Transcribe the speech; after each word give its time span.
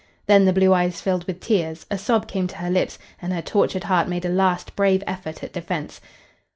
Then 0.25 0.45
the 0.45 0.51
blue 0.51 0.73
eyes 0.73 0.99
filled 0.99 1.25
with 1.27 1.41
tears, 1.41 1.85
a 1.91 1.97
sob 1.99 2.27
came 2.27 2.47
to 2.47 2.55
her 2.57 2.71
lips, 2.71 2.97
and 3.21 3.31
her 3.31 3.41
tortured 3.43 3.83
heart 3.83 4.07
made 4.07 4.25
a 4.25 4.29
last, 4.29 4.75
brave 4.75 5.03
effort 5.05 5.43
at 5.43 5.53
defense. 5.53 6.01